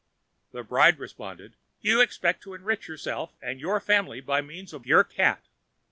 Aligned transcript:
The 0.51 0.63
bride 0.63 0.97
responded: 0.97 1.53
"You 1.79 2.01
expect 2.01 2.41
to 2.41 2.55
enrich 2.55 2.87
yourself 2.87 3.35
and 3.39 3.59
your 3.59 3.79
family 3.79 4.19
by 4.19 4.41
means 4.41 4.73
of 4.73 4.87
your 4.87 5.03
cat. 5.03 5.43